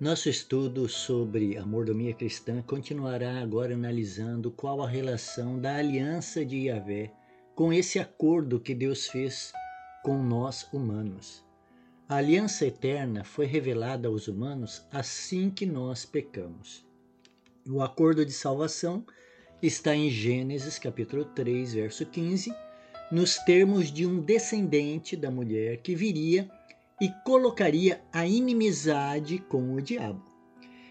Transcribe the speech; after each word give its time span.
Nosso 0.00 0.28
estudo 0.28 0.88
sobre 0.88 1.58
a 1.58 1.66
mordomia 1.66 2.14
cristã 2.14 2.62
continuará 2.62 3.40
agora 3.40 3.74
analisando 3.74 4.48
qual 4.48 4.80
a 4.80 4.88
relação 4.88 5.58
da 5.58 5.74
aliança 5.74 6.44
de 6.44 6.68
Yahvé 6.68 7.10
com 7.52 7.72
esse 7.72 7.98
acordo 7.98 8.60
que 8.60 8.76
Deus 8.76 9.08
fez 9.08 9.52
com 10.04 10.22
nós 10.22 10.72
humanos. 10.72 11.44
A 12.08 12.14
aliança 12.14 12.64
eterna 12.64 13.24
foi 13.24 13.46
revelada 13.46 14.06
aos 14.06 14.28
humanos 14.28 14.86
assim 14.92 15.50
que 15.50 15.66
nós 15.66 16.04
pecamos. 16.04 16.86
O 17.68 17.82
acordo 17.82 18.24
de 18.24 18.32
salvação 18.32 19.04
está 19.60 19.96
em 19.96 20.08
Gênesis 20.08 20.78
capítulo 20.78 21.24
3, 21.24 21.74
verso 21.74 22.06
15, 22.06 22.54
nos 23.10 23.34
termos 23.38 23.90
de 23.90 24.06
um 24.06 24.20
descendente 24.20 25.16
da 25.16 25.28
mulher 25.28 25.78
que 25.78 25.96
viria 25.96 26.48
e 27.00 27.08
colocaria 27.24 28.02
a 28.12 28.26
inimizade 28.26 29.38
com 29.38 29.74
o 29.74 29.80
diabo. 29.80 30.22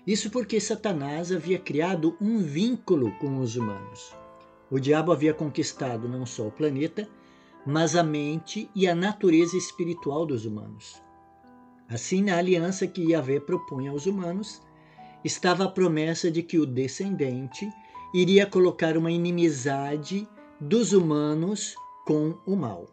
Isso 0.05 0.29
porque 0.29 0.59
Satanás 0.59 1.31
havia 1.31 1.59
criado 1.59 2.15
um 2.21 2.39
vínculo 2.39 3.11
com 3.19 3.39
os 3.39 3.57
humanos. 3.57 4.15
O 4.71 4.79
diabo 4.79 5.11
havia 5.11 5.33
conquistado 5.33 6.07
não 6.07 6.25
só 6.25 6.47
o 6.47 6.51
planeta, 6.51 7.07
mas 7.65 7.95
a 7.95 8.03
mente 8.03 8.69
e 8.73 8.87
a 8.87 8.95
natureza 8.95 9.57
espiritual 9.57 10.25
dos 10.25 10.45
humanos. 10.45 11.01
Assim, 11.89 12.21
na 12.21 12.37
aliança 12.37 12.87
que 12.87 13.11
Yahvé 13.11 13.39
propunha 13.39 13.91
aos 13.91 14.05
humanos, 14.05 14.61
estava 15.23 15.65
a 15.65 15.69
promessa 15.69 16.31
de 16.31 16.41
que 16.41 16.57
o 16.57 16.65
descendente 16.65 17.69
iria 18.13 18.45
colocar 18.45 18.97
uma 18.97 19.11
inimizade 19.11 20.27
dos 20.59 20.93
humanos 20.93 21.75
com 22.05 22.37
o 22.45 22.55
mal. 22.55 22.87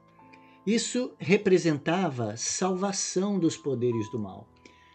Isso 0.67 1.13
representava 1.19 2.39
salvação 2.39 3.39
dos 3.39 3.55
poderes 3.55 4.11
do 4.11 4.19
mal, 4.19 4.49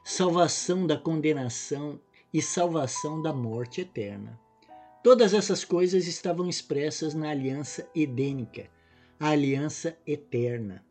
salvação 0.04 0.88
da 0.88 0.98
condenação 0.98 2.00
e 2.34 2.42
salvação 2.42 3.22
da 3.22 3.32
morte 3.32 3.82
eterna. 3.82 4.40
Todas 5.04 5.32
essas 5.32 5.64
coisas 5.64 6.08
estavam 6.08 6.50
expressas 6.50 7.14
na 7.14 7.30
aliança 7.30 7.88
edênica, 7.96 8.68
a 9.20 9.30
aliança 9.30 9.96
eterna. 10.08 10.84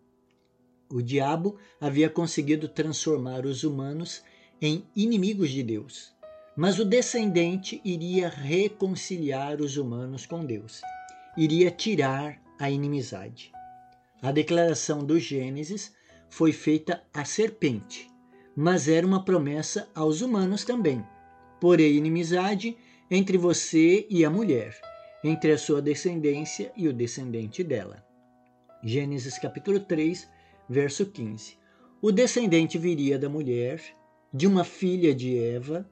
O 0.89 1.03
diabo 1.03 1.59
havia 1.81 2.09
conseguido 2.09 2.69
transformar 2.69 3.45
os 3.47 3.65
humanos 3.65 4.23
em 4.63 4.87
inimigos 4.95 5.51
de 5.51 5.65
Deus, 5.65 6.15
mas 6.57 6.79
o 6.79 6.85
descendente 6.85 7.81
iria 7.85 8.29
reconciliar 8.29 9.61
os 9.61 9.77
humanos 9.77 10.25
com 10.25 10.45
Deus, 10.45 10.83
iria 11.37 11.69
tirar 11.69 12.41
a 12.61 12.71
inimizade. 12.71 13.58
A 14.21 14.33
declaração 14.33 15.05
do 15.05 15.19
Gênesis 15.19 15.95
foi 16.29 16.51
feita 16.51 17.03
à 17.15 17.25
serpente, 17.25 18.11
mas 18.57 18.89
era 18.89 19.07
uma 19.07 19.25
promessa 19.25 19.89
aos 19.95 20.23
humanos 20.23 20.65
também. 20.65 21.05
Porém, 21.61 21.95
inimizade 21.95 22.77
entre 23.09 23.39
você 23.39 24.07
e 24.11 24.25
a 24.25 24.31
mulher, 24.31 24.77
entre 25.23 25.53
a 25.53 25.59
sua 25.59 25.81
descendência 25.81 26.73
e 26.77 26.89
o 26.89 26.93
descendente 26.93 27.63
dela. 27.63 28.05
Gênesis 28.83 29.39
capítulo 29.39 29.79
3, 29.79 30.29
verso 30.69 31.07
15. 31.07 31.57
O 32.03 32.11
descendente 32.11 32.77
viria 32.77 33.19
da 33.19 33.29
mulher, 33.29 33.81
de 34.35 34.49
uma 34.49 34.65
filha 34.65 35.15
de 35.15 35.39
Eva. 35.39 35.89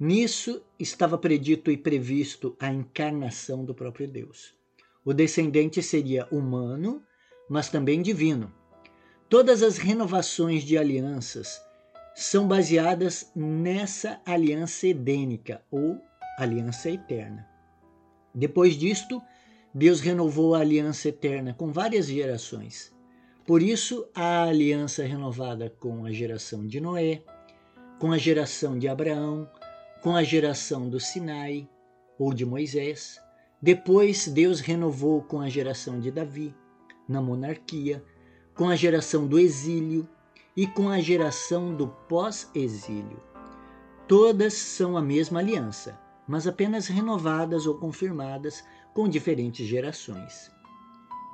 Nisso 0.00 0.62
estava 0.78 1.16
predito 1.16 1.70
e 1.70 1.76
previsto 1.76 2.56
a 2.58 2.72
encarnação 2.72 3.64
do 3.64 3.74
próprio 3.74 4.08
Deus. 4.08 4.52
O 5.04 5.14
descendente 5.14 5.80
seria 5.80 6.26
humano 6.30 7.02
mas 7.48 7.68
também 7.68 8.02
divino. 8.02 8.52
Todas 9.28 9.62
as 9.62 9.78
renovações 9.78 10.62
de 10.62 10.78
alianças 10.78 11.60
são 12.14 12.48
baseadas 12.48 13.30
nessa 13.34 14.20
aliança 14.26 14.86
edênica 14.86 15.62
ou 15.70 16.00
aliança 16.38 16.90
eterna. 16.90 17.46
Depois 18.34 18.74
disto, 18.74 19.22
Deus 19.74 20.00
renovou 20.00 20.54
a 20.54 20.60
aliança 20.60 21.08
eterna 21.08 21.54
com 21.54 21.72
várias 21.72 22.06
gerações. 22.06 22.92
Por 23.46 23.62
isso, 23.62 24.06
a 24.14 24.44
aliança 24.44 25.04
renovada 25.04 25.70
com 25.78 26.04
a 26.04 26.12
geração 26.12 26.66
de 26.66 26.80
Noé, 26.80 27.22
com 27.98 28.12
a 28.12 28.18
geração 28.18 28.78
de 28.78 28.88
Abraão, 28.88 29.48
com 30.02 30.14
a 30.14 30.22
geração 30.22 30.88
do 30.88 31.00
Sinai 31.00 31.68
ou 32.18 32.32
de 32.32 32.44
Moisés. 32.44 33.20
Depois, 33.60 34.28
Deus 34.28 34.60
renovou 34.60 35.22
com 35.22 35.40
a 35.40 35.48
geração 35.48 36.00
de 36.00 36.10
Davi, 36.10 36.54
na 37.08 37.20
monarquia, 37.20 38.04
com 38.54 38.68
a 38.68 38.76
geração 38.76 39.26
do 39.26 39.38
exílio 39.38 40.06
e 40.56 40.66
com 40.66 40.88
a 40.88 41.00
geração 41.00 41.74
do 41.74 41.88
pós-exílio. 42.08 43.22
Todas 44.06 44.54
são 44.54 44.96
a 44.96 45.02
mesma 45.02 45.38
aliança, 45.38 45.98
mas 46.26 46.46
apenas 46.46 46.88
renovadas 46.88 47.66
ou 47.66 47.78
confirmadas 47.78 48.64
com 48.92 49.08
diferentes 49.08 49.66
gerações. 49.66 50.50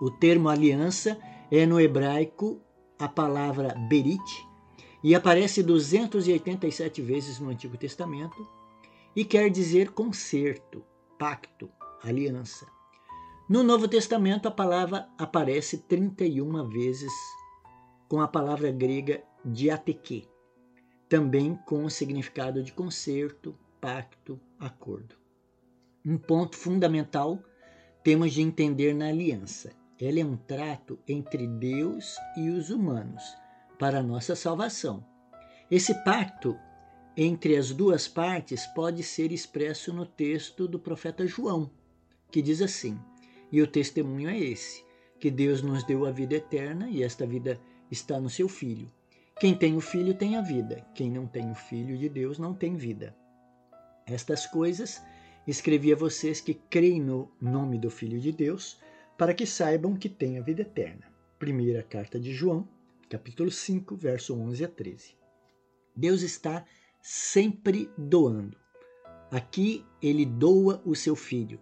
O 0.01 0.11
termo 0.11 0.49
aliança 0.49 1.19
é 1.51 1.65
no 1.65 1.81
hebraico 1.81 2.61
a 2.99 3.09
palavra 3.09 3.75
berit 3.89 4.47
e 5.03 5.15
aparece 5.15 5.63
287 5.63 7.01
vezes 7.03 7.39
no 7.39 7.51
Antigo 7.51 7.77
Testamento 7.77 8.47
e 9.15 9.25
quer 9.25 9.51
dizer 9.51 9.93
concerto, 9.93 10.85
pacto, 11.19 11.71
aliança. 12.03 12.74
No 13.47 13.63
Novo 13.63 13.87
Testamento, 13.87 14.49
a 14.49 14.51
palavra 14.51 15.07
aparece 15.19 15.77
31 15.77 16.67
vezes 16.71 17.13
com 18.09 18.23
a 18.23 18.27
palavra 18.27 18.73
grega 18.73 19.23
diateque, 19.45 20.27
também 21.11 21.55
com 21.67 21.85
o 21.85 21.91
significado 21.91 22.63
de 22.63 22.73
concerto, 22.73 23.55
pacto, 23.83 24.41
acordo. 24.59 25.17
Um 26.07 26.17
ponto 26.17 26.57
fundamental 26.57 27.39
temos 28.03 28.33
de 28.33 28.41
entender 28.41 28.95
na 28.95 29.09
aliança. 29.09 29.73
Ela 30.01 30.21
é 30.21 30.25
um 30.25 30.39
trato 30.39 30.99
entre 31.07 31.47
Deus 31.47 32.17
e 32.39 32.49
os 32.49 32.71
humanos 32.71 33.23
para 33.79 34.03
nossa 34.03 34.35
salvação. 34.35 35.05
Esse 35.71 35.93
pacto 36.03 36.59
entre 37.15 37.59
as 37.59 37.73
duas 37.73 38.09
partes 38.09 38.67
pode 38.69 39.03
ser 39.03 39.33
expresso 39.33 39.93
no 39.93 40.07
texto 40.07 40.67
do 40.67 40.79
profeta 40.79 41.27
João, 41.27 41.71
que 42.31 42.41
diz 42.41 42.63
assim: 42.63 42.99
e 43.55 43.63
o 43.63 43.69
testemunho 43.69 44.29
é 44.29 44.37
esse: 44.37 44.85
que 45.21 45.31
Deus 45.31 45.63
nos 45.63 45.85
deu 45.85 46.07
a 46.07 46.11
vida 46.11 46.35
eterna 46.35 46.91
e 46.91 47.05
esta 47.05 47.25
vida 47.25 47.61
está 47.89 48.19
no 48.19 48.29
seu 48.29 48.49
Filho. 48.49 48.91
Quem 49.39 49.57
tem 49.57 49.77
o 49.77 49.81
Filho 49.81 50.13
tem 50.13 50.35
a 50.35 50.41
vida, 50.41 50.85
quem 50.93 51.09
não 51.09 51.25
tem 51.25 51.49
o 51.53 51.55
Filho 51.55 51.97
de 51.97 52.09
Deus 52.09 52.37
não 52.37 52.53
tem 52.53 52.75
vida. 52.75 53.15
Estas 54.07 54.45
coisas 54.45 55.01
escrevi 55.47 55.93
a 55.93 55.97
vocês 55.97 56.41
que 56.41 56.55
creem 56.55 57.01
no 57.01 57.31
nome 57.41 57.79
do 57.79 57.91
Filho 57.91 58.19
de 58.19 58.33
Deus, 58.33 58.81
para 59.17 59.33
que 59.33 59.47
saibam 59.47 59.95
que 59.97 60.09
têm 60.09 60.37
a 60.37 60.43
vida 60.43 60.63
eterna. 60.63 61.07
Primeira 61.39 61.85
carta 61.85 62.19
de 62.19 62.33
João, 62.33 62.69
capítulo 63.09 63.53
5, 63.53 63.95
verso 63.95 64.35
11 64.35 64.65
a 64.65 64.69
13. 64.69 65.17
Deus 65.95 66.23
está 66.23 66.65
sempre 67.01 67.89
doando. 67.97 68.59
Aqui 69.31 69.87
ele 70.03 70.27
doa 70.27 70.83
o 70.85 70.97
seu 70.97 71.15
filho. 71.15 71.61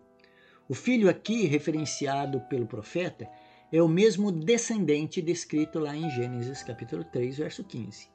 O 0.72 0.74
filho 0.74 1.10
aqui, 1.10 1.44
referenciado 1.44 2.40
pelo 2.48 2.66
profeta, 2.66 3.28
é 3.70 3.82
o 3.82 3.86
mesmo 3.86 4.32
descendente 4.32 5.20
descrito 5.20 5.78
lá 5.78 5.94
em 5.94 6.08
Gênesis 6.08 6.62
capítulo 6.62 7.04
3, 7.04 7.36
verso 7.36 7.62
15. 7.62 8.08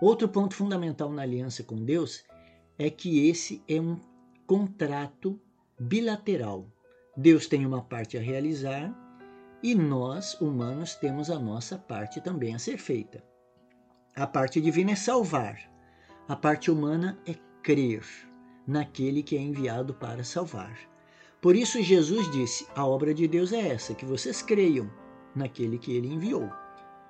Outro 0.00 0.28
ponto 0.28 0.54
fundamental 0.54 1.10
na 1.10 1.22
aliança 1.22 1.64
com 1.64 1.84
Deus 1.84 2.22
é 2.78 2.90
que 2.90 3.28
esse 3.28 3.60
é 3.66 3.80
um 3.80 3.98
contrato 4.46 5.42
bilateral. 5.80 6.70
Deus 7.16 7.48
tem 7.48 7.66
uma 7.66 7.82
parte 7.82 8.16
a 8.16 8.20
realizar 8.20 8.96
e 9.60 9.74
nós, 9.74 10.40
humanos, 10.40 10.94
temos 10.94 11.28
a 11.28 11.40
nossa 11.40 11.76
parte 11.76 12.20
também 12.20 12.54
a 12.54 12.60
ser 12.60 12.78
feita. 12.78 13.20
A 14.14 14.28
parte 14.28 14.60
divina 14.60 14.92
é 14.92 14.94
salvar, 14.94 15.58
a 16.28 16.36
parte 16.36 16.70
humana 16.70 17.20
é 17.26 17.34
crer 17.64 18.04
naquele 18.64 19.24
que 19.24 19.36
é 19.36 19.40
enviado 19.40 19.92
para 19.92 20.22
salvar. 20.22 20.89
Por 21.40 21.56
isso 21.56 21.82
Jesus 21.82 22.30
disse: 22.30 22.66
A 22.76 22.86
obra 22.86 23.14
de 23.14 23.26
Deus 23.26 23.52
é 23.52 23.68
essa, 23.68 23.94
que 23.94 24.04
vocês 24.04 24.42
creiam 24.42 24.90
naquele 25.34 25.78
que 25.78 25.92
ele 25.92 26.12
enviou. 26.12 26.50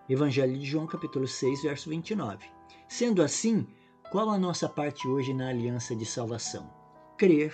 Evangelho 0.09 0.57
de 0.57 0.65
João, 0.65 0.87
capítulo 0.87 1.27
6, 1.27 1.63
verso 1.63 1.91
29. 1.91 2.47
Sendo 2.89 3.23
assim, 3.23 3.67
qual 4.11 4.31
a 4.31 4.39
nossa 4.39 4.69
parte 4.69 5.09
hoje 5.09 5.35
na 5.35 5.49
aliança 5.49 5.97
de 5.97 6.05
salvação? 6.05 6.71
Crer. 7.17 7.53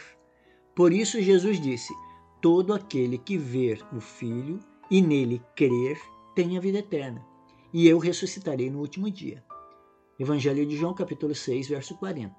Por 0.75 0.93
isso 0.93 1.21
Jesus 1.21 1.59
disse: 1.59 1.95
Todo 2.43 2.75
aquele 2.75 3.17
que 3.17 3.39
ver 3.39 3.83
o 3.95 4.01
Filho 4.01 4.61
e 4.91 5.01
nele 5.01 5.43
crer 5.55 5.99
tem 6.35 6.59
a 6.59 6.61
vida 6.61 6.79
eterna, 6.79 7.25
e 7.73 7.89
eu 7.89 7.99
ressuscitarei 7.99 8.69
no 8.71 8.81
último 8.81 9.11
dia. 9.11 9.43
Evangelho 10.19 10.67
de 10.67 10.77
João, 10.77 10.93
capítulo 10.93 11.35
6, 11.35 11.69
verso 11.69 11.97
40. 11.97 12.35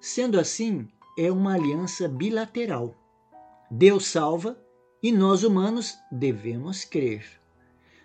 Sendo 0.00 0.38
assim, 0.38 0.88
é 1.18 1.30
uma 1.30 1.54
aliança 1.54 2.08
bilateral 2.08 2.94
Deus 3.70 4.06
salva 4.06 4.58
e 5.02 5.12
nós 5.12 5.42
humanos 5.42 5.98
devemos 6.10 6.84
crer. 6.84 7.24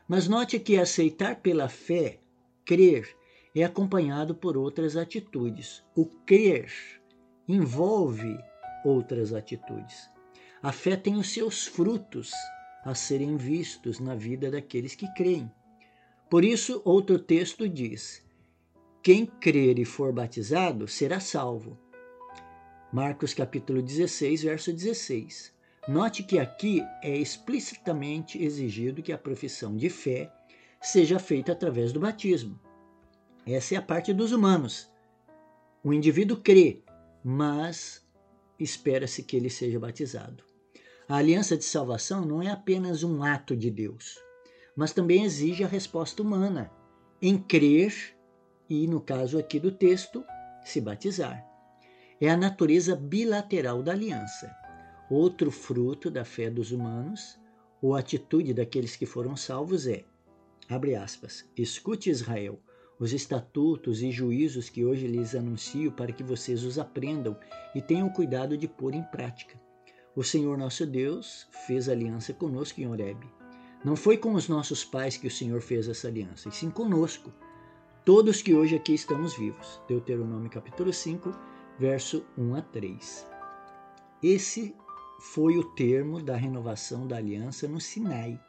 Mas 0.07 0.27
note 0.27 0.59
que 0.59 0.77
aceitar 0.77 1.37
pela 1.37 1.69
fé, 1.69 2.19
crer, 2.65 3.07
é 3.55 3.63
acompanhado 3.63 4.35
por 4.35 4.57
outras 4.57 4.97
atitudes. 4.97 5.83
O 5.95 6.05
crer 6.05 6.71
envolve 7.47 8.37
outras 8.83 9.33
atitudes. 9.33 10.09
A 10.61 10.71
fé 10.71 10.95
tem 10.97 11.15
os 11.15 11.31
seus 11.31 11.65
frutos 11.65 12.31
a 12.83 12.93
serem 12.93 13.37
vistos 13.37 13.99
na 13.99 14.15
vida 14.15 14.51
daqueles 14.51 14.95
que 14.95 15.11
creem. 15.13 15.49
Por 16.29 16.43
isso, 16.43 16.81
outro 16.83 17.17
texto 17.17 17.69
diz: 17.69 18.21
Quem 19.01 19.25
crer 19.25 19.79
e 19.79 19.85
for 19.85 20.11
batizado 20.11 20.87
será 20.87 21.19
salvo. 21.19 21.77
Marcos 22.93 23.33
capítulo 23.33 23.81
16, 23.81 24.43
verso 24.43 24.71
16. 24.71 25.51
Note 25.87 26.21
que 26.21 26.37
aqui 26.37 26.85
é 27.01 27.17
explicitamente 27.17 28.39
exigido 28.39 29.01
que 29.01 29.11
a 29.11 29.17
profissão 29.17 29.75
de 29.75 29.89
fé 29.89 30.31
seja 30.79 31.17
feita 31.17 31.53
através 31.53 31.91
do 31.91 31.99
batismo. 31.99 32.59
Essa 33.47 33.73
é 33.73 33.77
a 33.79 33.81
parte 33.81 34.13
dos 34.13 34.31
humanos. 34.31 34.91
O 35.83 35.91
indivíduo 35.91 36.37
crê, 36.37 36.83
mas 37.23 38.05
espera-se 38.59 39.23
que 39.23 39.35
ele 39.37 39.49
seja 39.49 39.79
batizado. 39.79 40.43
A 41.09 41.15
aliança 41.15 41.57
de 41.57 41.63
salvação 41.63 42.23
não 42.23 42.43
é 42.43 42.51
apenas 42.51 43.01
um 43.01 43.23
ato 43.23 43.57
de 43.57 43.71
Deus, 43.71 44.19
mas 44.75 44.93
também 44.93 45.23
exige 45.23 45.63
a 45.63 45.67
resposta 45.67 46.21
humana 46.21 46.71
em 47.19 47.39
crer 47.39 48.15
e, 48.69 48.85
no 48.85 49.01
caso 49.01 49.39
aqui 49.39 49.59
do 49.59 49.71
texto, 49.71 50.23
se 50.63 50.79
batizar. 50.79 51.52
É 52.19 52.29
a 52.29 52.37
natureza 52.37 52.95
bilateral 52.95 53.81
da 53.83 53.91
aliança. 53.91 54.55
Outro 55.09 55.51
fruto 55.51 56.09
da 56.09 56.23
fé 56.23 56.49
dos 56.49 56.71
humanos, 56.71 57.39
ou 57.81 57.95
atitude 57.95 58.53
daqueles 58.53 58.95
que 58.95 59.05
foram 59.05 59.35
salvos 59.35 59.87
é, 59.87 60.05
abre 60.69 60.95
aspas, 60.95 61.45
escute 61.57 62.09
Israel, 62.09 62.59
os 62.99 63.11
estatutos 63.11 64.01
e 64.01 64.11
juízos 64.11 64.69
que 64.69 64.85
hoje 64.85 65.07
lhes 65.07 65.35
anuncio 65.35 65.91
para 65.91 66.13
que 66.13 66.23
vocês 66.23 66.63
os 66.63 66.79
aprendam 66.79 67.37
e 67.75 67.81
tenham 67.81 68.09
cuidado 68.09 68.57
de 68.57 68.67
pôr 68.67 68.93
em 68.93 69.03
prática. 69.03 69.59
O 70.15 70.23
Senhor 70.23 70.57
nosso 70.57 70.85
Deus 70.85 71.47
fez 71.67 71.89
aliança 71.89 72.33
conosco 72.33 72.79
em 72.79 72.87
Horebe. 72.87 73.27
Não 73.83 73.95
foi 73.95 74.15
com 74.15 74.33
os 74.33 74.47
nossos 74.47 74.85
pais 74.85 75.17
que 75.17 75.27
o 75.27 75.31
Senhor 75.31 75.59
fez 75.59 75.89
essa 75.89 76.07
aliança, 76.07 76.47
e 76.47 76.51
sim 76.53 76.69
conosco, 76.69 77.33
todos 78.05 78.41
que 78.41 78.53
hoje 78.53 78.75
aqui 78.75 78.93
estamos 78.93 79.35
vivos. 79.35 79.81
Deuteronômio 79.87 80.49
capítulo 80.49 80.93
5, 80.93 81.31
verso 81.79 82.25
1 82.37 82.55
a 82.55 82.61
3. 82.61 83.27
Esse 84.21 84.75
foi 85.19 85.57
o 85.57 85.63
termo 85.73 86.21
da 86.21 86.35
renovação 86.35 87.07
da 87.07 87.17
aliança 87.17 87.67
no 87.67 87.79
Sinai, 87.79 88.39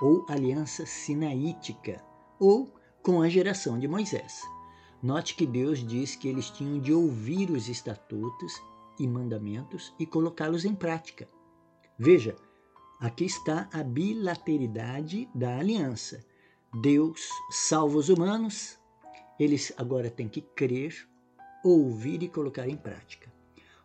ou 0.00 0.24
aliança 0.28 0.86
sinaítica, 0.86 2.02
ou 2.38 2.72
com 3.02 3.20
a 3.20 3.28
geração 3.28 3.78
de 3.78 3.86
Moisés. 3.86 4.42
Note 5.02 5.34
que 5.34 5.46
Deus 5.46 5.84
diz 5.86 6.14
que 6.14 6.28
eles 6.28 6.48
tinham 6.50 6.78
de 6.78 6.92
ouvir 6.92 7.50
os 7.50 7.68
estatutos 7.68 8.52
e 8.98 9.06
mandamentos 9.06 9.92
e 9.98 10.06
colocá-los 10.06 10.64
em 10.64 10.74
prática. 10.74 11.28
Veja, 11.98 12.36
aqui 13.00 13.24
está 13.24 13.68
a 13.72 13.82
bilateridade 13.82 15.28
da 15.34 15.58
aliança. 15.58 16.24
Deus 16.80 17.28
salva 17.50 17.98
os 17.98 18.08
humanos, 18.08 18.78
eles 19.38 19.72
agora 19.76 20.08
têm 20.08 20.28
que 20.28 20.40
crer, 20.40 21.08
ouvir 21.62 22.22
e 22.22 22.28
colocar 22.28 22.68
em 22.68 22.76
prática. 22.76 23.32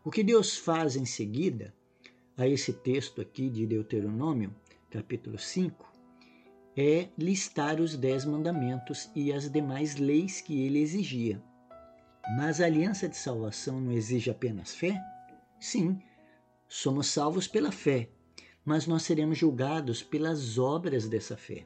O 0.03 0.12
que 0.12 0.24
Deus 0.24 0.57
faz 0.57 0.95
em 0.95 1.06
seguida 1.06 1.74
a 2.38 2.47
esse 2.47 2.71
texto 2.71 3.21
aqui 3.21 3.50
de 3.50 3.65
Deuteronômio, 3.65 4.56
capítulo 4.89 5.38
5, 5.38 5.85
é 6.75 7.09
listar 7.18 7.81
os 7.81 7.95
dez 7.97 8.24
mandamentos 8.24 9.09
e 9.15 9.33
as 9.33 9.50
demais 9.50 9.95
leis 9.95 10.41
que 10.41 10.62
ele 10.62 10.79
exigia. 10.79 11.41
Mas 12.38 12.62
a 12.62 12.65
aliança 12.65 13.07
de 13.07 13.18
salvação 13.18 13.81
não 13.81 13.91
exige 13.91 14.29
apenas 14.29 14.75
fé? 14.75 15.01
Sim, 15.59 16.00
somos 16.68 17.07
salvos 17.07 17.47
pela 17.47 17.71
fé, 17.71 18.09
mas 18.63 18.85
nós 18.85 19.03
seremos 19.03 19.38
julgados 19.38 20.03
pelas 20.03 20.57
obras 20.57 21.07
dessa 21.07 21.35
fé. 21.35 21.65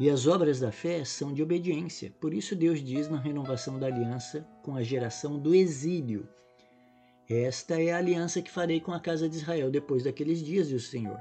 E 0.00 0.08
as 0.08 0.26
obras 0.26 0.60
da 0.60 0.70
fé 0.70 1.04
são 1.04 1.32
de 1.32 1.42
obediência. 1.42 2.12
Por 2.20 2.32
isso 2.32 2.54
Deus 2.54 2.82
diz 2.82 3.08
na 3.08 3.18
renovação 3.18 3.78
da 3.78 3.86
aliança 3.86 4.46
com 4.62 4.76
a 4.76 4.82
geração 4.82 5.38
do 5.38 5.54
exílio: 5.54 6.28
Esta 7.28 7.80
é 7.82 7.90
a 7.90 7.98
aliança 7.98 8.40
que 8.40 8.50
farei 8.50 8.80
com 8.80 8.92
a 8.92 9.00
casa 9.00 9.28
de 9.28 9.36
Israel 9.36 9.70
depois 9.70 10.04
daqueles 10.04 10.38
dias, 10.38 10.68
diz 10.68 10.84
o 10.84 10.86
Senhor. 10.86 11.18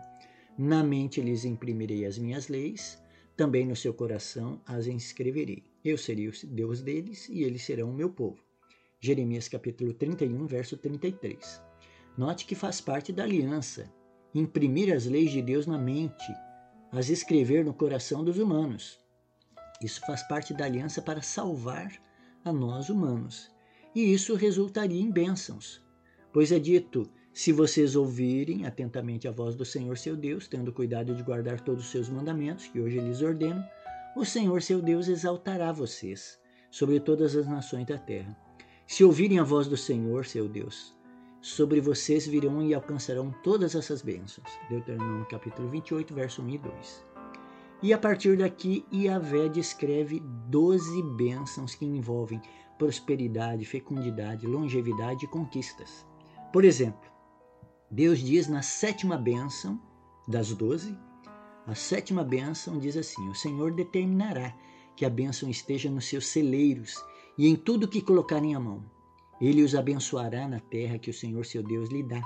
Na 0.58 0.84
mente 0.84 1.22
lhes 1.22 1.44
imprimirei 1.44 2.06
as 2.06 2.18
minhas 2.18 2.48
leis, 2.48 3.02
também 3.36 3.66
no 3.66 3.76
seu 3.76 3.94
coração 3.94 4.62
as 4.66 4.86
inscreverei. 4.86 5.64
Eu 5.84 5.98
serei 5.98 6.28
o 6.28 6.32
Deus 6.46 6.82
deles 6.82 7.28
e 7.30 7.44
eles 7.44 7.64
serão 7.64 7.90
o 7.90 7.94
meu 7.94 8.10
povo. 8.10 8.44
Jeremias 9.00 9.48
capítulo 9.48 9.94
31, 9.94 10.46
verso 10.46 10.78
33. 10.78 11.62
Note 12.18 12.46
que 12.46 12.56
faz 12.56 12.82
parte 12.82 13.12
da 13.12 13.24
aliança 13.24 13.92
imprimir 14.34 14.94
as 14.94 15.06
leis 15.06 15.32
de 15.32 15.42
Deus 15.42 15.66
na 15.66 15.78
mente, 15.78 16.32
as 16.92 17.10
escrever 17.10 17.66
no 17.66 17.74
coração 17.74 18.24
dos 18.24 18.38
humanos. 18.38 19.00
Isso 19.82 20.02
faz 20.02 20.24
parte 20.28 20.54
da 20.54 20.66
aliança 20.66 21.02
para 21.02 21.22
salvar 21.22 21.92
a 22.44 22.52
nós 22.52 22.90
humanos. 22.90 23.52
E 23.94 24.14
isso 24.14 24.36
resultaria 24.36 25.02
em 25.02 25.12
bênçãos. 25.12 25.82
Pois 26.34 26.52
é 26.52 26.60
dito: 26.60 27.10
se 27.34 27.52
vocês 27.52 27.96
ouvirem 27.96 28.66
atentamente 28.66 29.28
a 29.28 29.32
voz 29.32 29.56
do 29.56 29.64
Senhor 29.64 29.98
seu 29.98 30.16
Deus, 30.16 30.48
tendo 30.48 30.74
cuidado 30.74 31.14
de 31.14 31.22
guardar 31.22 31.62
todos 31.62 31.86
os 31.86 31.92
seus 31.92 32.10
mandamentos, 32.10 32.68
que 32.68 32.80
hoje 32.80 33.00
lhes 33.00 33.22
ordeno, 33.22 33.64
o 34.16 34.26
Senhor 34.26 34.62
seu 34.62 34.82
Deus 34.82 35.08
exaltará 35.08 35.72
vocês 35.72 36.40
sobre 36.72 37.00
todas 37.00 37.36
as 37.36 37.46
nações 37.48 37.86
da 37.86 37.98
terra. 37.98 38.36
Se 38.88 39.04
ouvirem 39.04 39.38
a 39.38 39.44
voz 39.44 39.68
do 39.68 39.78
Senhor 39.78 40.26
seu 40.26 40.50
Deus, 40.50 40.97
sobre 41.42 41.80
vocês 41.80 42.28
virão 42.28 42.62
e 42.62 42.74
alcançarão 42.74 43.34
todas 43.44 43.76
essas 43.76 44.02
bênçãos. 44.02 44.50
Deuteronômio 44.70 45.26
capítulo 45.28 45.70
28, 45.70 46.14
verso 46.14 46.42
1 46.42 46.50
e 46.50 46.58
2. 46.58 47.06
E 47.84 47.94
a 47.94 47.98
partir 47.98 48.38
daqui, 48.38 48.86
Iavé 48.92 49.50
descreve 49.50 50.20
12 50.50 51.04
bênçãos 51.16 51.76
que 51.76 51.86
envolvem 51.86 52.42
prosperidade, 52.78 53.66
fecundidade, 53.66 54.48
longevidade 54.48 55.26
e 55.26 55.28
conquistas. 55.28 56.06
Por 56.52 56.66
exemplo, 56.66 57.10
Deus 57.90 58.20
diz 58.20 58.48
na 58.48 58.62
sétima 58.62 59.18
bênção 59.18 59.80
das 60.28 60.54
doze 60.54 60.98
a 61.68 61.76
sétima 61.76 62.24
bênção 62.24 62.80
diz 62.80 62.96
assim: 62.96 63.28
O 63.28 63.36
Senhor 63.36 63.74
determinará 63.74 64.56
que 64.96 65.04
a 65.04 65.10
bênção 65.10 65.50
esteja 65.50 65.92
nos 65.92 66.06
seus 66.06 66.26
celeiros 66.28 66.96
e 67.38 67.46
em 67.46 67.58
tudo 67.58 67.90
que 67.90 68.02
colocarem 68.02 68.56
a 68.56 68.60
mão. 68.60 68.86
Ele 69.40 69.64
os 69.64 69.76
abençoará 69.76 70.48
na 70.48 70.60
terra 70.60 70.98
que 70.98 71.10
o 71.10 71.14
Senhor 71.14 71.46
seu 71.46 71.62
Deus 71.62 71.90
lhe 71.90 72.02
dá. 72.02 72.22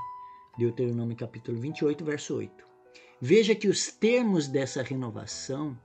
Deuteronômio 0.57 1.15
capítulo 1.15 1.59
28, 1.59 2.05
verso 2.05 2.35
8. 2.35 2.65
Veja 3.19 3.53
que 3.53 3.67
os 3.67 3.87
termos 3.91 4.47
dessa 4.47 4.81
renovação 4.81 5.77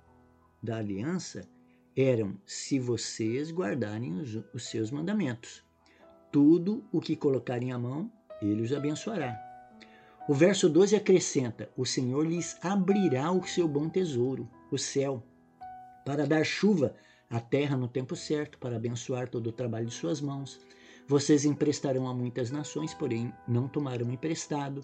da 0.63 0.79
aliança 0.79 1.49
eram: 1.97 2.39
se 2.47 2.79
vocês 2.79 3.51
guardarem 3.51 4.21
os, 4.21 4.39
os 4.55 4.69
seus 4.69 4.91
mandamentos, 4.91 5.65
tudo 6.31 6.85
o 6.93 7.01
que 7.01 7.17
colocarem 7.17 7.73
a 7.73 7.79
mão, 7.79 8.11
ele 8.41 8.63
os 8.63 8.73
abençoará. 8.73 9.37
O 10.29 10.35
verso 10.35 10.69
12 10.69 10.95
acrescenta: 10.95 11.71
O 11.77 11.85
Senhor 11.85 12.27
lhes 12.27 12.57
abrirá 12.63 13.33
o 13.33 13.45
seu 13.47 13.67
bom 13.67 13.89
tesouro, 13.89 14.49
o 14.71 14.79
céu, 14.79 15.23
para 16.05 16.27
dar 16.27 16.45
chuva 16.45 16.95
à 17.29 17.41
terra 17.41 17.77
no 17.77 17.89
tempo 17.89 18.15
certo, 18.15 18.59
para 18.59 18.77
abençoar 18.77 19.29
todo 19.29 19.49
o 19.49 19.53
trabalho 19.53 19.87
de 19.87 19.95
suas 19.95 20.21
mãos. 20.21 20.61
Vocês 21.09 21.45
emprestarão 21.45 22.09
a 22.09 22.15
muitas 22.15 22.51
nações, 22.51 22.93
porém 22.93 23.33
não 23.47 23.69
tomarão 23.69 24.11
emprestado. 24.11 24.81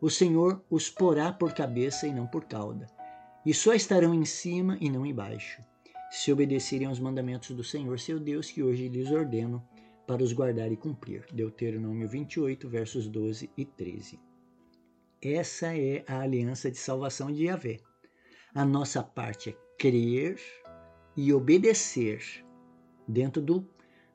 O 0.00 0.10
Senhor 0.10 0.64
os 0.68 0.90
porá 0.90 1.32
por 1.32 1.52
cabeça 1.54 2.06
e 2.06 2.12
não 2.12 2.26
por 2.26 2.44
cauda, 2.44 2.88
e 3.46 3.54
só 3.54 3.72
estarão 3.72 4.12
em 4.12 4.24
cima 4.24 4.76
e 4.80 4.90
não 4.90 5.06
embaixo, 5.06 5.62
se 6.10 6.32
obedecerem 6.32 6.88
aos 6.88 6.98
mandamentos 6.98 7.54
do 7.54 7.62
Senhor 7.62 8.00
seu 8.00 8.18
Deus, 8.18 8.50
que 8.50 8.62
hoje 8.62 8.88
lhes 8.88 9.12
ordeno 9.12 9.62
para 10.06 10.22
os 10.22 10.32
guardar 10.32 10.72
e 10.72 10.76
cumprir. 10.76 11.24
Deuteronômio 11.32 12.08
28, 12.08 12.68
versos 12.68 13.06
12 13.06 13.48
e 13.56 13.64
13. 13.64 14.18
Essa 15.22 15.76
é 15.76 16.04
a 16.08 16.20
aliança 16.20 16.68
de 16.68 16.78
salvação 16.78 17.30
de 17.30 17.44
Yahvé. 17.44 17.78
A 18.52 18.64
nossa 18.64 19.02
parte 19.02 19.50
é 19.50 19.56
crer 19.78 20.40
e 21.16 21.32
obedecer 21.32 22.44
dentro 23.06 23.40
do, 23.40 23.66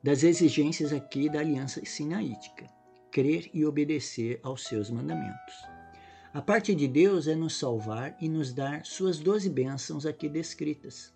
das 0.02 0.22
exigências 0.22 0.92
aqui 0.92 1.28
da 1.28 1.40
aliança 1.40 1.84
sinaítica. 1.84 2.66
Crer 3.10 3.50
e 3.52 3.64
obedecer 3.64 4.38
aos 4.42 4.64
seus 4.64 4.90
mandamentos. 4.90 5.54
A 6.32 6.42
parte 6.42 6.74
de 6.74 6.86
Deus 6.86 7.26
é 7.26 7.34
nos 7.34 7.58
salvar 7.58 8.16
e 8.20 8.28
nos 8.28 8.52
dar 8.52 8.84
suas 8.84 9.18
doze 9.18 9.48
bênçãos 9.48 10.04
aqui 10.04 10.28
descritas. 10.28 11.12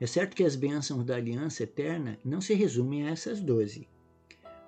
É 0.00 0.06
certo 0.06 0.34
que 0.34 0.44
as 0.44 0.56
bênçãos 0.56 1.04
da 1.04 1.16
aliança 1.16 1.62
eterna 1.62 2.18
não 2.24 2.40
se 2.40 2.54
resumem 2.54 3.06
a 3.06 3.10
essas 3.10 3.40
doze. 3.40 3.88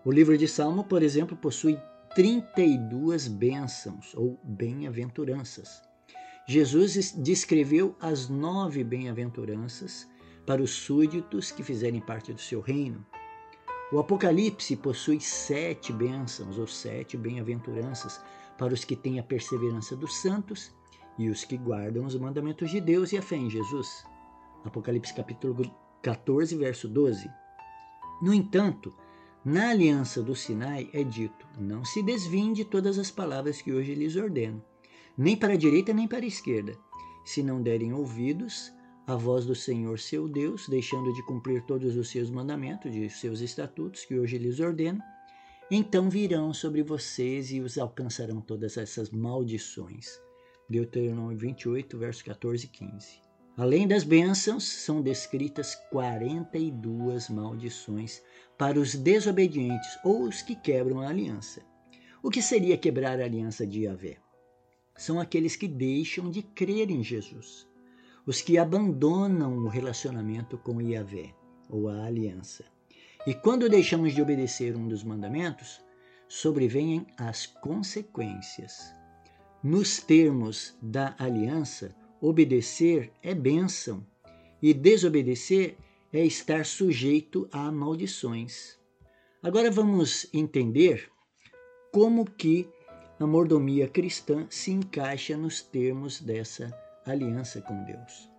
O 0.04 0.12
livro 0.12 0.38
de 0.38 0.46
Salmo, 0.46 0.84
por 0.84 1.02
exemplo, 1.02 1.36
possui 1.36 1.78
32 2.14 3.28
bênçãos 3.28 4.14
ou 4.14 4.38
bem-aventuranças. 4.44 5.82
Jesus 6.46 7.12
descreveu 7.12 7.94
as 8.00 8.28
nove 8.28 8.82
bem-aventuranças 8.82 10.08
para 10.46 10.62
os 10.62 10.70
súditos 10.70 11.50
que 11.50 11.62
fizerem 11.62 12.00
parte 12.00 12.32
do 12.32 12.40
seu 12.40 12.60
reino. 12.60 13.04
O 13.90 13.98
Apocalipse 13.98 14.76
possui 14.76 15.18
sete 15.18 15.94
bênçãos 15.94 16.58
ou 16.58 16.66
sete 16.66 17.16
bem-aventuranças 17.16 18.20
para 18.58 18.74
os 18.74 18.84
que 18.84 18.94
têm 18.94 19.18
a 19.18 19.22
perseverança 19.22 19.96
dos 19.96 20.14
santos 20.18 20.70
e 21.18 21.30
os 21.30 21.42
que 21.42 21.56
guardam 21.56 22.04
os 22.04 22.14
mandamentos 22.14 22.70
de 22.70 22.82
Deus 22.82 23.12
e 23.12 23.16
a 23.16 23.22
fé 23.22 23.36
em 23.36 23.48
Jesus. 23.48 24.04
Apocalipse 24.62 25.14
capítulo 25.14 25.74
14, 26.02 26.54
verso 26.56 26.86
12. 26.86 27.30
No 28.20 28.34
entanto, 28.34 28.94
na 29.42 29.70
aliança 29.70 30.22
do 30.22 30.34
Sinai 30.34 30.90
é 30.92 31.02
dito: 31.02 31.48
Não 31.58 31.82
se 31.82 32.02
desviem 32.02 32.52
de 32.52 32.66
todas 32.66 32.98
as 32.98 33.10
palavras 33.10 33.62
que 33.62 33.72
hoje 33.72 33.94
lhes 33.94 34.16
ordeno, 34.16 34.62
nem 35.16 35.34
para 35.34 35.54
a 35.54 35.56
direita 35.56 35.94
nem 35.94 36.06
para 36.06 36.26
a 36.26 36.28
esquerda, 36.28 36.76
se 37.24 37.42
não 37.42 37.62
derem 37.62 37.94
ouvidos 37.94 38.70
à 39.08 39.16
voz 39.16 39.46
do 39.46 39.54
Senhor 39.54 39.98
seu 39.98 40.28
Deus, 40.28 40.68
deixando 40.68 41.14
de 41.14 41.22
cumprir 41.22 41.64
todos 41.64 41.96
os 41.96 42.10
seus 42.10 42.28
mandamentos 42.28 42.94
e 42.94 43.08
seus 43.08 43.40
estatutos 43.40 44.04
que 44.04 44.18
hoje 44.18 44.36
lhes 44.36 44.60
ordeno, 44.60 45.02
então 45.70 46.10
virão 46.10 46.52
sobre 46.52 46.82
vocês 46.82 47.50
e 47.50 47.58
os 47.58 47.78
alcançarão 47.78 48.42
todas 48.42 48.76
essas 48.76 49.08
maldições. 49.08 50.20
Deuteronômio 50.68 51.38
28, 51.38 51.96
verso 51.96 52.22
14 52.22 52.66
e 52.66 52.68
15. 52.68 53.22
Além 53.56 53.88
das 53.88 54.04
bênçãos, 54.04 54.64
são 54.64 55.00
descritas 55.00 55.74
42 55.90 57.30
maldições 57.30 58.22
para 58.58 58.78
os 58.78 58.94
desobedientes 58.94 59.98
ou 60.04 60.24
os 60.24 60.42
que 60.42 60.54
quebram 60.54 61.00
a 61.00 61.08
aliança. 61.08 61.62
O 62.22 62.28
que 62.28 62.42
seria 62.42 62.76
quebrar 62.76 63.18
a 63.18 63.24
aliança 63.24 63.66
de 63.66 63.84
Yahvé? 63.84 64.18
São 64.98 65.18
aqueles 65.18 65.56
que 65.56 65.66
deixam 65.66 66.30
de 66.30 66.42
crer 66.42 66.90
em 66.90 67.02
Jesus, 67.02 67.67
os 68.28 68.42
que 68.42 68.58
abandonam 68.58 69.56
o 69.56 69.68
relacionamento 69.68 70.58
com 70.58 70.82
Yahvé 70.82 71.34
ou 71.66 71.88
a 71.88 72.04
aliança. 72.04 72.62
E 73.26 73.32
quando 73.32 73.70
deixamos 73.70 74.14
de 74.14 74.20
obedecer 74.20 74.76
um 74.76 74.86
dos 74.86 75.02
mandamentos, 75.02 75.80
sobrevêm 76.28 77.06
as 77.16 77.46
consequências. 77.46 78.92
Nos 79.64 80.02
termos 80.02 80.76
da 80.82 81.16
aliança, 81.18 81.96
Obedecer 82.20 83.12
é 83.22 83.32
bênção 83.32 84.04
e 84.60 84.74
desobedecer 84.74 85.78
é 86.12 86.22
estar 86.24 86.66
sujeito 86.66 87.48
a 87.50 87.72
maldições. 87.72 88.76
Agora 89.42 89.70
vamos 89.70 90.28
entender 90.34 91.08
como 91.92 92.28
que 92.28 92.68
a 93.18 93.26
mordomia 93.26 93.88
cristã 93.88 94.46
se 94.50 94.72
encaixa 94.72 95.36
nos 95.36 95.62
termos 95.62 96.20
dessa 96.20 96.76
aliança 97.10 97.60
com 97.60 97.84
Deus. 97.84 98.30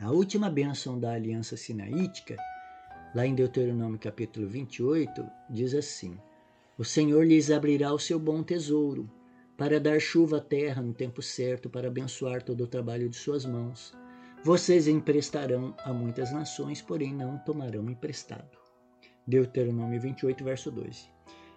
A 0.00 0.10
última 0.10 0.48
bênção 0.48 0.98
da 0.98 1.12
aliança 1.12 1.56
sinaítica, 1.56 2.36
lá 3.14 3.26
em 3.26 3.34
Deuteronômio 3.34 3.98
capítulo 3.98 4.48
28, 4.48 5.26
diz 5.50 5.74
assim: 5.74 6.16
O 6.76 6.84
Senhor 6.84 7.26
lhes 7.26 7.50
abrirá 7.50 7.92
o 7.92 7.98
seu 7.98 8.18
bom 8.18 8.42
tesouro, 8.42 9.10
para 9.56 9.80
dar 9.80 10.00
chuva 10.00 10.38
à 10.38 10.40
terra 10.40 10.80
no 10.80 10.94
tempo 10.94 11.20
certo, 11.20 11.68
para 11.68 11.88
abençoar 11.88 12.42
todo 12.42 12.62
o 12.62 12.68
trabalho 12.68 13.08
de 13.08 13.16
suas 13.16 13.44
mãos. 13.44 13.92
Vocês 14.44 14.86
emprestarão 14.86 15.74
a 15.84 15.92
muitas 15.92 16.32
nações, 16.32 16.80
porém 16.80 17.12
não 17.12 17.38
tomarão 17.38 17.90
emprestado. 17.90 18.56
Deuteronômio 19.26 20.00
28, 20.00 20.44
verso 20.44 20.70
12. 20.70 21.10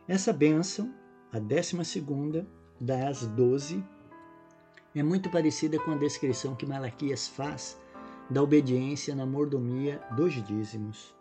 Essa 0.07 0.33
bênção, 0.33 0.91
a 1.31 1.37
décima 1.37 1.83
segunda 1.83 2.45
das 2.79 3.27
doze, 3.27 3.83
é 4.93 5.01
muito 5.01 5.29
parecida 5.29 5.79
com 5.79 5.91
a 5.91 5.97
descrição 5.97 6.53
que 6.53 6.65
Malaquias 6.65 7.27
faz 7.27 7.79
da 8.29 8.43
obediência 8.43 9.15
na 9.15 9.25
mordomia 9.25 10.01
dos 10.15 10.33
dízimos. 10.45 11.15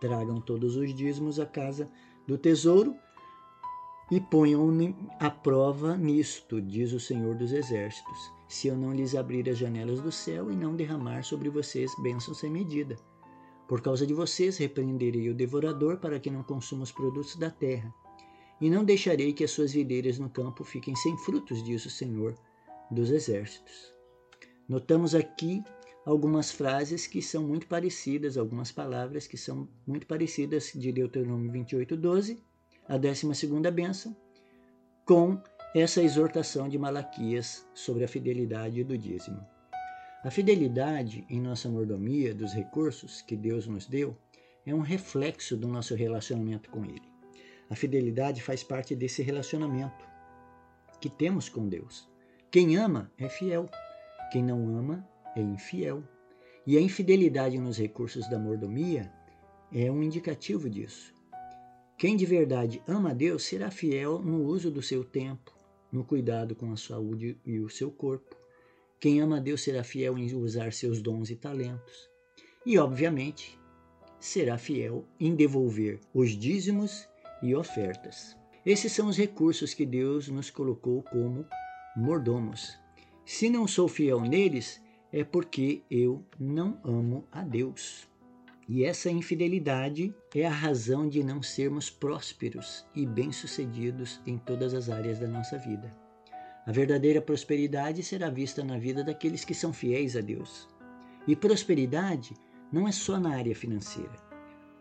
Tragam 0.00 0.40
todos 0.40 0.76
os 0.76 0.94
dízimos 0.94 1.40
à 1.40 1.46
casa 1.46 1.90
do 2.26 2.36
tesouro 2.36 2.94
e 4.10 4.20
ponham-me 4.20 4.94
à 5.18 5.30
prova 5.30 5.96
nisto, 5.96 6.60
diz 6.60 6.92
o 6.92 7.00
Senhor 7.00 7.34
dos 7.34 7.52
Exércitos, 7.52 8.32
se 8.46 8.68
eu 8.68 8.76
não 8.76 8.92
lhes 8.92 9.14
abrir 9.14 9.48
as 9.48 9.56
janelas 9.56 10.00
do 10.00 10.12
céu 10.12 10.50
e 10.50 10.54
não 10.54 10.76
derramar 10.76 11.24
sobre 11.24 11.48
vocês 11.48 11.90
bênçãos 12.02 12.38
sem 12.38 12.50
medida. 12.50 12.96
Por 13.66 13.80
causa 13.80 14.06
de 14.06 14.12
vocês, 14.12 14.58
repreenderei 14.58 15.30
o 15.30 15.34
devorador 15.34 15.96
para 15.96 16.20
que 16.20 16.30
não 16.30 16.42
consuma 16.42 16.82
os 16.82 16.92
produtos 16.92 17.34
da 17.36 17.50
terra. 17.50 17.92
E 18.60 18.68
não 18.68 18.84
deixarei 18.84 19.32
que 19.32 19.42
as 19.42 19.50
suas 19.50 19.72
videiras 19.72 20.18
no 20.18 20.28
campo 20.28 20.64
fiquem 20.64 20.94
sem 20.94 21.16
frutos, 21.16 21.62
diz 21.62 21.84
o 21.86 21.90
Senhor 21.90 22.34
dos 22.90 23.10
Exércitos. 23.10 23.92
Notamos 24.68 25.14
aqui 25.14 25.62
algumas 26.04 26.50
frases 26.50 27.06
que 27.06 27.22
são 27.22 27.46
muito 27.46 27.66
parecidas, 27.66 28.36
algumas 28.36 28.70
palavras 28.70 29.26
que 29.26 29.36
são 29.36 29.68
muito 29.86 30.06
parecidas 30.06 30.72
de 30.74 30.92
Deuteronômio 30.92 31.50
28, 31.50 31.96
12 31.96 32.42
a 32.86 32.98
12 32.98 33.26
bênção, 33.72 34.14
com 35.06 35.40
essa 35.74 36.02
exortação 36.02 36.68
de 36.68 36.78
Malaquias 36.78 37.66
sobre 37.74 38.04
a 38.04 38.08
fidelidade 38.08 38.84
do 38.84 38.96
dízimo. 38.96 39.44
A 40.22 40.30
fidelidade 40.30 41.26
em 41.28 41.40
nossa 41.40 41.68
mordomia 41.68 42.34
dos 42.34 42.52
recursos 42.52 43.20
que 43.20 43.36
Deus 43.36 43.66
nos 43.66 43.86
deu 43.86 44.16
é 44.64 44.74
um 44.74 44.80
reflexo 44.80 45.56
do 45.56 45.68
nosso 45.68 45.94
relacionamento 45.94 46.70
com 46.70 46.84
Ele. 46.84 47.02
A 47.68 47.74
fidelidade 47.74 48.42
faz 48.42 48.62
parte 48.62 48.94
desse 48.94 49.22
relacionamento 49.22 50.06
que 51.00 51.10
temos 51.10 51.48
com 51.48 51.68
Deus. 51.68 52.08
Quem 52.54 52.76
ama 52.76 53.10
é 53.18 53.28
fiel, 53.28 53.68
quem 54.30 54.40
não 54.40 54.78
ama 54.78 55.04
é 55.34 55.40
infiel. 55.40 56.04
E 56.64 56.78
a 56.78 56.80
infidelidade 56.80 57.58
nos 57.58 57.78
recursos 57.78 58.30
da 58.30 58.38
mordomia 58.38 59.12
é 59.72 59.90
um 59.90 60.00
indicativo 60.00 60.70
disso. 60.70 61.12
Quem 61.98 62.16
de 62.16 62.24
verdade 62.24 62.80
ama 62.86 63.10
a 63.10 63.12
Deus 63.12 63.42
será 63.42 63.72
fiel 63.72 64.20
no 64.20 64.44
uso 64.44 64.70
do 64.70 64.80
seu 64.80 65.02
tempo, 65.02 65.52
no 65.90 66.04
cuidado 66.04 66.54
com 66.54 66.72
a 66.72 66.76
saúde 66.76 67.36
e 67.44 67.58
o 67.58 67.68
seu 67.68 67.90
corpo. 67.90 68.36
Quem 69.00 69.20
ama 69.20 69.38
a 69.38 69.40
Deus 69.40 69.60
será 69.60 69.82
fiel 69.82 70.16
em 70.16 70.32
usar 70.36 70.72
seus 70.72 71.02
dons 71.02 71.30
e 71.30 71.34
talentos. 71.34 72.08
E, 72.64 72.78
obviamente, 72.78 73.58
será 74.20 74.56
fiel 74.56 75.04
em 75.18 75.34
devolver 75.34 75.98
os 76.14 76.30
dízimos 76.30 77.08
e 77.42 77.52
ofertas. 77.52 78.36
Esses 78.64 78.92
são 78.92 79.08
os 79.08 79.16
recursos 79.16 79.74
que 79.74 79.84
Deus 79.84 80.28
nos 80.28 80.50
colocou 80.50 81.02
como 81.02 81.44
mordomos. 81.96 82.78
Se 83.24 83.48
não 83.48 83.66
sou 83.66 83.88
fiel 83.88 84.20
neles, 84.20 84.82
é 85.12 85.22
porque 85.22 85.82
eu 85.90 86.24
não 86.38 86.78
amo 86.84 87.24
a 87.30 87.42
Deus. 87.42 88.08
E 88.68 88.84
essa 88.84 89.10
infidelidade 89.10 90.14
é 90.34 90.46
a 90.46 90.50
razão 90.50 91.08
de 91.08 91.22
não 91.22 91.42
sermos 91.42 91.90
prósperos 91.90 92.84
e 92.94 93.06
bem-sucedidos 93.06 94.20
em 94.26 94.38
todas 94.38 94.74
as 94.74 94.88
áreas 94.88 95.18
da 95.18 95.28
nossa 95.28 95.58
vida. 95.58 95.94
A 96.66 96.72
verdadeira 96.72 97.20
prosperidade 97.20 98.02
será 98.02 98.30
vista 98.30 98.64
na 98.64 98.78
vida 98.78 99.04
daqueles 99.04 99.44
que 99.44 99.54
são 99.54 99.72
fiéis 99.72 100.16
a 100.16 100.20
Deus. 100.20 100.66
E 101.28 101.36
prosperidade 101.36 102.34
não 102.72 102.88
é 102.88 102.92
só 102.92 103.20
na 103.20 103.36
área 103.36 103.54
financeira. 103.54 104.16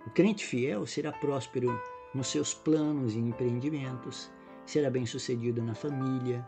O 0.07 0.09
crente 0.09 0.45
fiel 0.45 0.85
será 0.85 1.11
próspero 1.11 1.79
nos 2.15 2.27
seus 2.27 2.53
planos 2.53 3.15
e 3.15 3.19
empreendimentos, 3.19 4.31
será 4.65 4.89
bem-sucedido 4.89 5.61
na 5.61 5.75
família, 5.75 6.45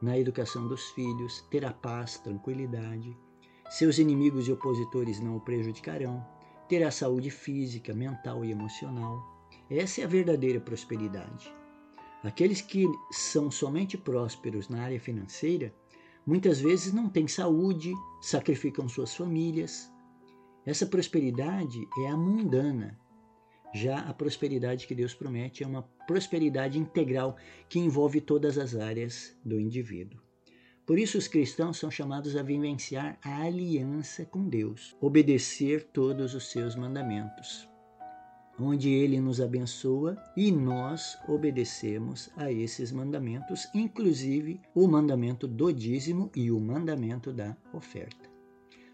na 0.00 0.18
educação 0.18 0.66
dos 0.68 0.90
filhos, 0.90 1.40
terá 1.50 1.72
paz, 1.72 2.18
tranquilidade. 2.18 3.16
Seus 3.70 3.98
inimigos 3.98 4.46
e 4.46 4.52
opositores 4.52 5.20
não 5.20 5.36
o 5.36 5.40
prejudicarão 5.40 6.24
terá 6.68 6.90
saúde 6.90 7.30
física, 7.30 7.94
mental 7.94 8.44
e 8.44 8.50
emocional. 8.50 9.22
Essa 9.70 10.00
é 10.00 10.04
a 10.04 10.08
verdadeira 10.08 10.60
prosperidade. 10.60 11.52
Aqueles 12.22 12.60
que 12.60 12.86
são 13.10 13.50
somente 13.50 13.98
prósperos 13.98 14.68
na 14.68 14.82
área 14.82 14.98
financeira, 14.98 15.74
muitas 16.26 16.60
vezes 16.60 16.92
não 16.92 17.08
têm 17.08 17.28
saúde, 17.28 17.92
sacrificam 18.20 18.88
suas 18.88 19.14
famílias. 19.14 19.90
Essa 20.64 20.86
prosperidade 20.86 21.86
é 21.98 22.08
a 22.08 22.16
mundana. 22.16 22.98
Já 23.74 23.98
a 23.98 24.14
prosperidade 24.14 24.86
que 24.86 24.94
Deus 24.94 25.12
promete 25.12 25.64
é 25.64 25.66
uma 25.66 25.82
prosperidade 26.06 26.78
integral 26.78 27.36
que 27.68 27.80
envolve 27.80 28.20
todas 28.20 28.56
as 28.56 28.76
áreas 28.76 29.36
do 29.44 29.58
indivíduo. 29.58 30.20
Por 30.86 30.96
isso, 30.96 31.18
os 31.18 31.26
cristãos 31.26 31.76
são 31.76 31.90
chamados 31.90 32.36
a 32.36 32.42
vivenciar 32.42 33.18
a 33.20 33.42
aliança 33.42 34.24
com 34.24 34.48
Deus, 34.48 34.94
obedecer 35.00 35.88
todos 35.92 36.34
os 36.34 36.52
seus 36.52 36.76
mandamentos, 36.76 37.68
onde 38.60 38.90
ele 38.90 39.20
nos 39.20 39.40
abençoa 39.40 40.16
e 40.36 40.52
nós 40.52 41.18
obedecemos 41.26 42.30
a 42.36 42.52
esses 42.52 42.92
mandamentos, 42.92 43.66
inclusive 43.74 44.60
o 44.72 44.86
mandamento 44.86 45.48
do 45.48 45.72
dízimo 45.72 46.30
e 46.36 46.48
o 46.48 46.60
mandamento 46.60 47.32
da 47.32 47.56
oferta. 47.72 48.30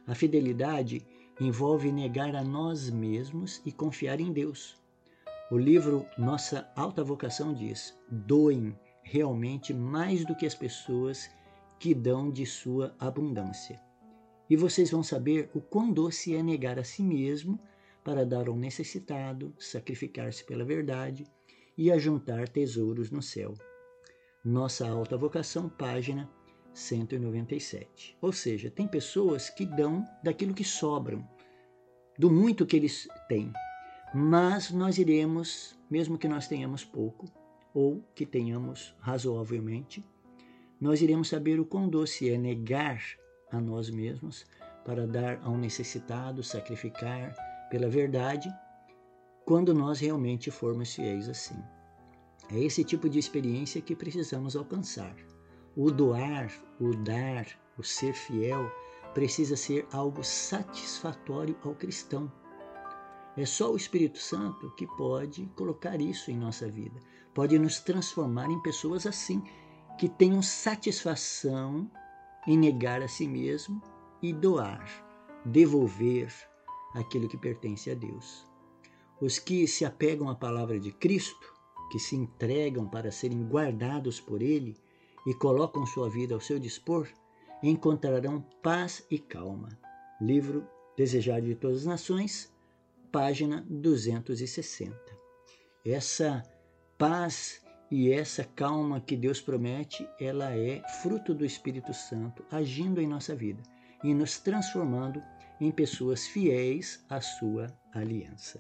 A 0.06 0.14
fidelidade 0.14 1.04
envolve 1.40 1.90
negar 1.90 2.36
a 2.36 2.44
nós 2.44 2.90
mesmos 2.90 3.62
e 3.64 3.72
confiar 3.72 4.20
em 4.20 4.30
Deus. 4.30 4.76
O 5.50 5.56
livro 5.56 6.06
Nossa 6.18 6.70
Alta 6.76 7.02
Vocação 7.02 7.54
diz: 7.54 7.98
doem 8.08 8.78
realmente 9.02 9.72
mais 9.72 10.24
do 10.24 10.36
que 10.36 10.44
as 10.44 10.54
pessoas 10.54 11.30
que 11.78 11.94
dão 11.94 12.30
de 12.30 12.44
sua 12.44 12.94
abundância. 12.98 13.80
E 14.48 14.56
vocês 14.56 14.90
vão 14.90 15.02
saber 15.02 15.50
o 15.54 15.60
quão 15.60 15.90
doce 15.90 16.36
é 16.36 16.42
negar 16.42 16.78
a 16.78 16.84
si 16.84 17.02
mesmo 17.02 17.58
para 18.04 18.26
dar 18.26 18.48
ao 18.48 18.56
necessitado, 18.56 19.54
sacrificar-se 19.58 20.44
pela 20.44 20.64
verdade 20.64 21.26
e 21.76 21.90
ajuntar 21.90 22.48
tesouros 22.48 23.10
no 23.10 23.22
céu. 23.22 23.54
Nossa 24.44 24.88
Alta 24.88 25.16
Vocação, 25.16 25.68
página 25.68 26.28
197. 26.72 28.16
Ou 28.20 28.32
seja, 28.32 28.70
tem 28.70 28.86
pessoas 28.86 29.50
que 29.50 29.66
dão 29.66 30.04
daquilo 30.22 30.54
que 30.54 30.64
sobram, 30.64 31.26
do 32.18 32.30
muito 32.30 32.66
que 32.66 32.76
eles 32.76 33.08
têm. 33.28 33.52
Mas 34.14 34.70
nós 34.70 34.98
iremos, 34.98 35.78
mesmo 35.90 36.18
que 36.18 36.28
nós 36.28 36.46
tenhamos 36.46 36.84
pouco, 36.84 37.26
ou 37.72 38.02
que 38.14 38.26
tenhamos 38.26 38.94
razoavelmente, 38.98 40.04
nós 40.80 41.00
iremos 41.00 41.28
saber 41.28 41.60
o 41.60 41.64
quão 41.64 41.88
doce 41.88 42.28
é 42.30 42.36
negar 42.36 43.02
a 43.50 43.60
nós 43.60 43.90
mesmos 43.90 44.46
para 44.84 45.06
dar 45.06 45.40
ao 45.42 45.56
necessitado, 45.56 46.42
sacrificar 46.42 47.34
pela 47.70 47.88
verdade, 47.88 48.52
quando 49.44 49.74
nós 49.74 50.00
realmente 50.00 50.50
formos 50.50 50.94
fiéis 50.94 51.28
assim. 51.28 51.56
É 52.50 52.58
esse 52.58 52.82
tipo 52.82 53.08
de 53.08 53.18
experiência 53.18 53.80
que 53.80 53.94
precisamos 53.94 54.56
alcançar. 54.56 55.14
O 55.76 55.90
doar, 55.90 56.52
o 56.80 56.94
dar, 56.94 57.46
o 57.78 57.82
ser 57.82 58.12
fiel 58.12 58.70
precisa 59.14 59.56
ser 59.56 59.86
algo 59.92 60.22
satisfatório 60.24 61.56
ao 61.62 61.74
cristão. 61.74 62.30
É 63.36 63.46
só 63.46 63.72
o 63.72 63.76
Espírito 63.76 64.18
Santo 64.18 64.70
que 64.72 64.86
pode 64.96 65.46
colocar 65.56 66.00
isso 66.00 66.30
em 66.30 66.36
nossa 66.36 66.68
vida, 66.68 66.98
pode 67.32 67.58
nos 67.58 67.78
transformar 67.80 68.50
em 68.50 68.60
pessoas 68.62 69.06
assim, 69.06 69.42
que 69.96 70.08
tenham 70.08 70.42
satisfação 70.42 71.88
em 72.46 72.58
negar 72.58 73.00
a 73.02 73.08
si 73.08 73.28
mesmo 73.28 73.80
e 74.20 74.32
doar, 74.32 74.84
devolver 75.44 76.32
aquilo 76.94 77.28
que 77.28 77.36
pertence 77.36 77.90
a 77.90 77.94
Deus. 77.94 78.44
Os 79.20 79.38
que 79.38 79.68
se 79.68 79.84
apegam 79.84 80.28
à 80.28 80.34
palavra 80.34 80.80
de 80.80 80.90
Cristo, 80.90 81.54
que 81.92 81.98
se 81.98 82.16
entregam 82.16 82.88
para 82.88 83.12
serem 83.12 83.42
guardados 83.44 84.20
por 84.20 84.42
Ele 84.42 84.76
e 85.30 85.34
colocam 85.34 85.86
sua 85.86 86.10
vida 86.10 86.34
ao 86.34 86.40
seu 86.40 86.58
dispor, 86.58 87.08
encontrarão 87.62 88.44
paz 88.60 89.06
e 89.08 89.16
calma. 89.16 89.68
Livro 90.20 90.66
Desejado 90.96 91.46
de 91.46 91.54
Todas 91.54 91.82
as 91.82 91.86
Nações, 91.86 92.52
página 93.12 93.64
260. 93.70 94.92
Essa 95.86 96.42
paz 96.98 97.64
e 97.92 98.10
essa 98.10 98.42
calma 98.42 99.00
que 99.00 99.16
Deus 99.16 99.40
promete, 99.40 100.04
ela 100.18 100.52
é 100.52 100.82
fruto 101.00 101.32
do 101.32 101.44
Espírito 101.44 101.94
Santo 101.94 102.44
agindo 102.50 103.00
em 103.00 103.06
nossa 103.06 103.32
vida 103.32 103.62
e 104.02 104.12
nos 104.12 104.40
transformando 104.40 105.22
em 105.60 105.70
pessoas 105.70 106.26
fiéis 106.26 107.04
à 107.08 107.20
sua 107.20 107.68
aliança. 107.94 108.58